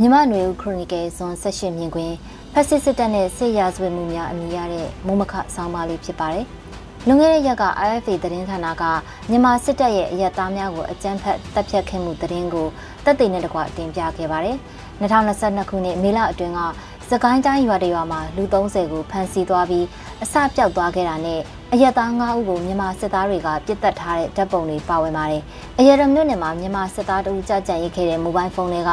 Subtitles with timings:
[0.00, 2.14] မြမနွေဦးခရိုနီကယ်ဇွန်18မြင်ကွင်း
[2.52, 6.46] ဖက်စစ်စစ်တပ်နဲ့စစ်ရာဇဝတ်မှုများအမည်ရတဲ့မုံမခဆောင်းပါးလေးဖြစ်ပါတယ်။
[7.06, 8.84] လွန်ခဲ့တဲ့ရက်က IFA သတင်းဌာနက
[9.30, 12.66] မြန်မာစစ်တပ်ရဲ့အရက်သားများကိုအကြမ်းဖက်တပ်ဖြတ်ခဲ့မှုသတင်းကို
[13.04, 14.56] တပ်သိမ်းနဲ့တကွတင်ပြခဲ့ပါတယ်။
[15.00, 16.60] 2022ခုနှစ်မေလအတွင်းက
[17.10, 19.86] စကိုင်းတိုင်းရွာတရွာမှာလူ30ကိုဖမ်းဆီးသွားပြီး
[20.22, 21.40] အစပြောက်သွားခဲ့တာနဲ့
[21.72, 25.42] အရက်သား9ဦးကိုမြန်မာစစ်သားတွေကပြစ်တက်ထားတဲ့ဓာတ်ပုံတွေပါဝင်ပါတယ်။
[25.78, 28.90] အရက်ရမြို့နယ်မှာမြန်မာစစ်သားတို့ကြကြံရိတ်ခဲ့တဲ့မိုဘိုင်းဖုန်းတွေက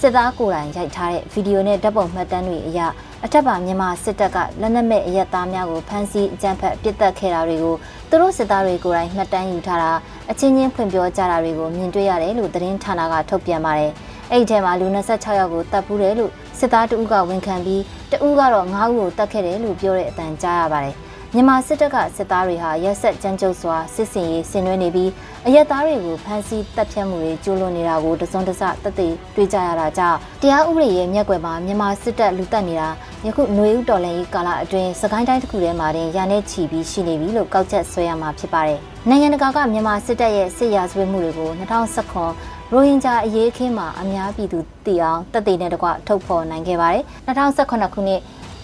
[0.00, 2.80] စစ်သားကိုယ်တိုင်ရိုက်ထားတဲ့ဗီဒီယိုနဲ့ဓာတ်ပုံမှတ်တမ်းတွေအရ
[3.24, 7.74] အထက်ပါမြန်မာစစ်တပ်ကလက်နက်မဲ့အရက်သားများကိုဖမ်းဆီးအကြမ်းဖက်ပြစ်တက်ခဲ့တာတွေကို
[8.10, 9.90] သူတို့စစ်သားတွေကိုယ်တိုင်မှတ်တမ်းယူထားတာ
[10.30, 13.92] အချင်းချင်းဖွင့်ပြောကြတာတွေကိုမြင်တွေ့ရတယ်လို့သတင်းဌာနကထုတ်ပြန်ပါတယ်။
[14.32, 17.82] အဲ့ဒီထဲမှာလူ26ယောက်ကိုတပ်ပူးတယ်လို့ စစ်သားတဦးကဝန်ခံပြီး
[18.12, 20.96] တဦးကတော့9ဦးကိုတတ်ခဲ့တယ်လို့ပြောတဲ့အတန်ကြားရပါတယ်။
[21.34, 25.10] မြန်မာစစ်တပ်ကစစ်သားတွေဟာရက်ဆက်ကြမ်းကြုတ်စွာစစ်စင်ရေးဆင်နွှဲနေပြီး
[25.46, 32.88] အရက်သားတွေကိုဖမ်းဆီးတပ်ဖြတ်မှုတွေကျူးလွန်နေတာကိုတစုံတစတက်သိတွေ့ကြရတာကြောင့်တရားဥပဒေရဲ့မျက်ကွယ်မှာမြန်မာစစ်တပ်လူတက်နေတာ
[33.26, 48.20] ယခုຫນွေဥတော်လှန်ရေးကာလအတွင်းစကိုင်းတိုင်းတစ်ခုထဲမှာတင်ရာနဲ့ချီပြီးရှိနေပြီလို့ကောက်ချက်ဆွဲရမှာဖြစ်ပါတယ်။နိုင်ငံတကာကမြန်မာစစ်တပ်ရဲ့စစ်ရာဇဝတ်မှုတွေကို2019 ရိုဟင်ဂျာအရေးအခင်းမှာအများပြည်သူသိအောင်တက်သေးတဲ့တကွထုတ်ဖော်နိုင်ခဲ့ပါတယ်2018ခုနှစ်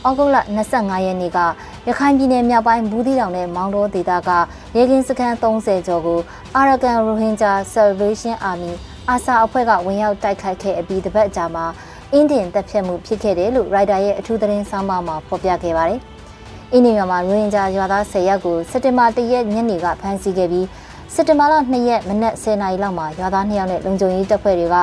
[0.07, 0.37] ဩဂုတ်လ
[0.73, 1.39] 25ရက်နေ့က
[1.89, 4.31] ရခိုင်ပြည်နယ်မြောက်ပိုင်းဘူးသီးတောင်နဲ့မောင်တော်ဒေသက
[4.77, 6.21] ရေကင်းစခန်း30ကျော်ကို
[6.59, 8.73] Arakan Rohingya Salvation Army
[9.09, 11.67] အာဆာအဖွဲ့ကဝင်ရောက်တိုက်ခိုက်ခဲ့အပြီးတပတ်ကြာမှာ
[12.13, 16.01] အင်းဒင်တပ်ဖြတ်မှုဖြစ်ခဲ့တယ်လို့ရိုက်တာရဲ့အထူးသတင်းဆောင်းပါးမှာဖော်ပြခဲ့ပါတယ်။
[16.73, 20.67] အင်းဒင်ရွာမှာရိုဟင်ဂျာရွာသား10ယောက်ကိုစက်တင်ဘာ1ရက်ညနေကဖမ်းဆီးခဲ့ပြီး
[21.15, 24.77] စက်တင်ဘာလ2ရက်မနက်10:00နာရီလောက်မှာရွာသား2ယောက်နဲ့လုံခြုံရေးတပ်ဖွဲ့တွေက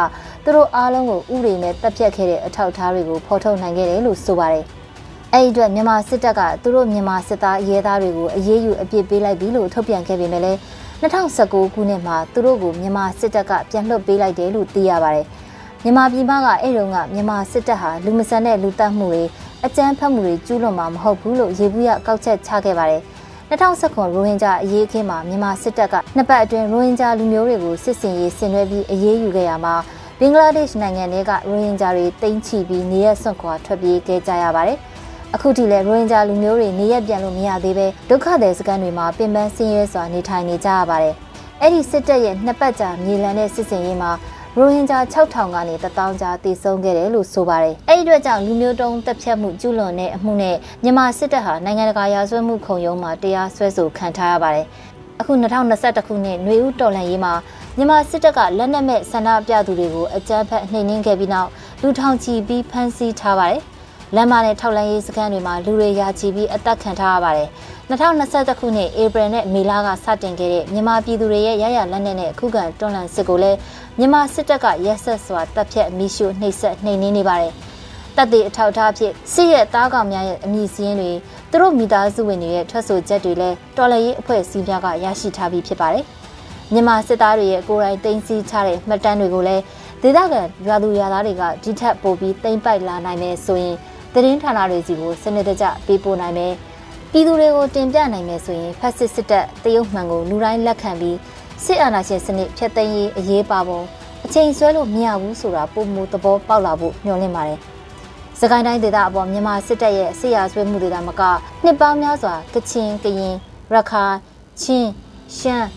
[0.43, 4.65] သူတို့အားလုံးကိုဥပဒေနဲ့တပ်ဖြတ်ခဲ့တဲ့အထောက်အထားတွေကိုဖော်ထုတ်နိုင်ခဲ့တယ်လို့ဆိုပါတယ်။
[5.33, 10.59] အဲ့ဒီအတွက်မြန်မာစစ်တပ်ကသူတို့မြန်မာစစ်သားရဲသားတွေကိုအရေးယူအပြစ်ပေးလိုက်ပြီလို့ထုတ်ပြန်ခဲ့ပေမဲ့လည်း
[11.01, 15.25] 2019ခုနှစ်မှာသူတို့ကိုမြန်မာစစ်တပ်ကပြန်လွှတ်ပေးလိုက်တယ်လို့သိရပါတယ်။
[15.83, 19.23] မြန်မာပြည်မကအဲ့တုန်းကမြန်မာစစ်တပ်ဟာလူမဆန်တဲ့လူတက်မှုတွေ
[19.65, 23.03] အကြမ်းဖက်မှုတွေကျူးလွန်မှာမဟုတ်ဘူးလို့ရေဘူးရကောက်ချက်ချခဲ့ပါတယ်။
[23.49, 29.75] 2019ရိုဟင်ဂျာအရေးအခင်းမှာမြန်မာစစ်တပ်ကနှစ်ပတ်အတွင်းရိုဟင်ဂျာလူမျိုးတွေကိုစစ်စင်ရေးဆင်နွှဲပြီးအရေးယူခဲ့ရမှာ
[30.19, 34.77] ဘင်္ဂလားဒေ့ရှ်နိုင်ငံတွေကရိုဟင်ဂျာတွေတိမ့်ချပြီးနေရက်ဆွန့်ခွာထွက်ပြေးခဲ့ကြရပါတယ်။
[35.35, 41.15] အခုထိလည်းရိုဟင်ဂျာလူမျိုးတွေနေရက်ပြန်လို့မရသေးပဲဒုက္ခသည်စခန်းတွေမှာပင်ပန်းဆင်းရဲစွာနေထိုင်နေကြရပါတယ်။
[41.61, 44.11] အဲ့ဒီစစ်တပ်ရဲ့နှစ်ပတ်ကြာမြေလံတဲ့စစ်စင်ရေးမှာ
[44.57, 54.65] ရိုဟင်ဂျာ6000ကနေ1000ကြားတည်ဆုံခဲ့တယ်လို့ဆိုပါတယ်။အဲဒီအတွက်ကြောင့်လူမျိုးတုံးတပ်ဖြတ်မှုကျူးလွန်တဲ့အမှုနဲ့မြန်မာစစ်တပ်ဟာနိုင်ငံတကာရာဇဝတ်မှုခုံရုံးမှာတရားစွဲဆိုခံထားရပါတယ်။
[55.19, 57.33] အခု2021ခုနှစ်ຫນွေဦးတော်လှန်ရေးမှာ
[57.77, 61.49] မြန်မာစစ်တပ်ကလက်နက်မဲ့ဆန္ဒပြသူတွေကိုအကြမ်းဖက်နှိမ်နင်းခဲ့ပြီးနောက်
[61.81, 63.61] လူထောင်ချီပြီးဖမ်းဆီးထားပါတယ်။
[64.15, 67.49] လမ်းမနဲ့ထောက်လန်းရေးစခန်းတွေမှာလူတွေရာချီပြီးအသက်ခံထားရပါတယ်။
[67.91, 73.57] 2021ခုနှစ်ဧပြီနဲ့မေလကစတင်ခဲ့တဲ့မြန်မာပြည်သူတွေရဲ့ရရလက်နက်နဲ့အခုခံတွန်းလှန်စစ်ကိုလည်း
[73.97, 77.53] မြန်မာစစ်တပ်ကရက်ဆက်စွာတပ်ဖြတ်မိရှုနှိပ်စက်နှိမ်နင်းနေပါတယ်။
[78.15, 81.11] တပ်တွေအထောက်အထားဖြစ်စစ်ရဲ့တားကောင်များရဲ့အမည်စည်းတွေ
[81.51, 86.05] သူတို့မိသားစုဝင်တွေရဲ့ထွက်ဆိုချက်တွေလည်းတော်လှန်ရေးအဖွဲ့အစည်းများကရရှိထားပြီးဖြစ်ပါတယ်။
[86.73, 89.63] မြန်မာစစ်သားတွေရဲ့ကိုယ်တိုင်တင်စီချတဲ့မှတ်တမ်းတွေကိုလည်း
[90.01, 93.75] ဒေသခံရွာသူရွာသားတွေကဒီထက်ပိုပြီးတင်ပိုက်လာနိုင်မယ်ဆိုရင်
[94.13, 96.53] သတင်းဌာနတွေစီကိုစနစ်တကျပေးပို့နိုင်မယ်။
[97.15, 101.17] ပြည်သူတွေကိုတင်ပြနိုင်မယ်ဆိုရင်ဖက်စစ်စစ်တပ်တရုတ်မှန်ကိုလူတိုင်းလက်ခံပြီး
[101.65, 103.81] စစ်အာဏာရှင်စနစ်ဖျက်သိမ်းရေးအရေးပါပုံ
[104.25, 107.59] အချိန်ဆွဲလို့မရဘူးဆိုတာပုံမူသဘောပေါက်လာဖို့ညွှန်လင့်ပါတယ်။
[108.39, 111.21] စကိုင်းတိုင်းဒေသအပေါ်မြန်မာစစ်တပ်ရဲ့စစ်ရာဆွဲမှုတွေဒါမက
[111.63, 113.35] နှစ်ပေါင်းများစွာကချင်ကရင်
[113.73, 114.15] ရခိုင်
[114.61, 114.89] ချင်း
[115.37, 115.69] ရှမ်း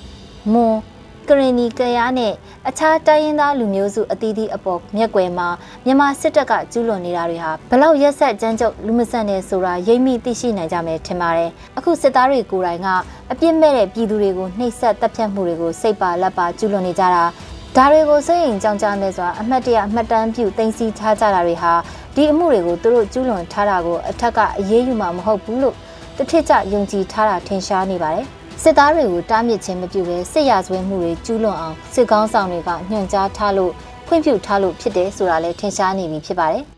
[0.53, 0.77] မွန်
[1.29, 2.33] ကရင်နီကရားနဲ့
[2.69, 5.49] အခြားတိုင်းရင်းသားလူမျိုးစုအသီးသီးအပေါ်မျက်ကွယ်မှာ
[5.85, 12.89] မြန်မာစစ်တပ်ကကျူးလွန်နေတာတွေဟာဘလောက်ရက်ဆက်ကြမ်းကြုတ်လူမဆန်နေဆိုတာရိပ်မိသိရှိနိုင်ကြမယ်ထင်ပါတယ်။အခုစစ်သားတွေကိုယ်တိုင်က
[13.33, 17.25] အပြစ်မဲ့တဲ့ပြည်သူတွေကိုနှိပ်စက်တပ်ဖြတ်မှုတွေကိုစိတ်ပါလက်ပါကျူးလွန်နေကြတာ
[17.77, 21.73] ဒါတွေကိုစိတ်ရင်ကြောင်ကြနေစွာအမှတ်တရအမှတ်တမ်းပြုတင်စီထားကြတာတွေဟာ
[22.15, 25.75] ဒီအမှုတွေကိုသူတို့ကျူးလွန်ထားတာကိုအထက်ကအရေးယူမှာမဟုတ်ဘူးလို့
[26.17, 28.27] တထစ်ကြယုံကြည်ထားတာထင်ရှားနေပါတယ်။
[28.63, 33.73] စစ်သားတွေကိုတားမြစ်ခြင်းမပြုဘဲစစ်ရာဇဝဲမှုတွေကျူးလွန်အောင်စစ်ကောင်းဆောင်တွေကညွှန်ကြားထားလို့
[34.07, 36.65] ခွင့်ပြုထားလို့ဖြစ်တယ်ဆိုတာလည်းထင်ရှားနေပြီဖြစ်ပါတယ်။